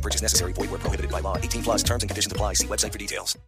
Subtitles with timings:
[0.00, 0.52] No purchase necessary.
[0.54, 1.36] Void where prohibited by law.
[1.36, 2.54] 18 plus terms and conditions apply.
[2.54, 3.38] See website for details.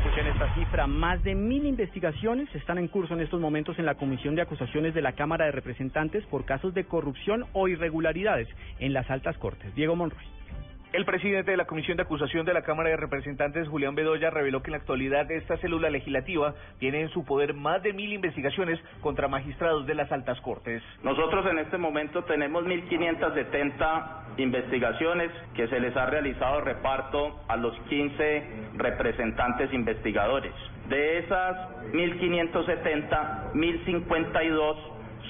[0.00, 3.96] Escuchen esta cifra, más de mil investigaciones están en curso en estos momentos en la
[3.96, 8.94] Comisión de Acusaciones de la Cámara de Representantes por casos de corrupción o irregularidades en
[8.94, 9.74] las altas cortes.
[9.74, 10.24] Diego Monroy.
[10.92, 14.60] El presidente de la Comisión de Acusación de la Cámara de Representantes, Julián Bedoya, reveló
[14.60, 18.80] que en la actualidad esta célula legislativa tiene en su poder más de mil investigaciones
[19.00, 20.82] contra magistrados de las altas cortes.
[21.04, 27.78] Nosotros en este momento tenemos 1.570 investigaciones que se les ha realizado reparto a los
[27.88, 28.44] 15
[28.74, 30.52] representantes investigadores.
[30.88, 31.56] De esas
[31.92, 34.76] 1.570, 1.052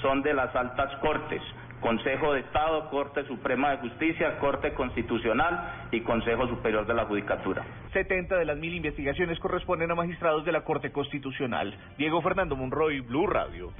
[0.00, 1.42] son de las altas cortes.
[1.80, 7.64] Consejo de Estado, Corte Suprema de Justicia, Corte Constitucional y Consejo Superior de la Judicatura.
[7.92, 11.74] 70 de las mil investigaciones corresponden a magistrados de la Corte Constitucional.
[11.96, 13.72] Diego Fernando Monroy, Blue Radio.